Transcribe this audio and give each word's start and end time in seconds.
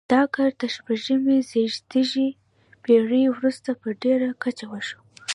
دا 0.13 0.21
کار 0.35 0.51
تر 0.59 0.69
شپږمې 0.75 1.37
زېږدیزې 1.49 2.27
پیړۍ 2.83 3.23
وروسته 3.29 3.69
په 3.81 3.87
ډیره 4.03 4.29
کچه 4.43 4.65
وشو. 4.71 4.99